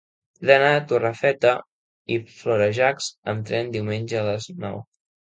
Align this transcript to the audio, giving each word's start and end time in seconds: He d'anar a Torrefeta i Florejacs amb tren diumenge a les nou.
He 0.37 0.47
d'anar 0.49 0.71
a 0.77 0.79
Torrefeta 0.91 1.51
i 2.17 2.19
Florejacs 2.39 3.13
amb 3.35 3.49
tren 3.53 3.73
diumenge 3.81 4.21
a 4.21 4.29
les 4.35 4.53
nou. 4.69 4.87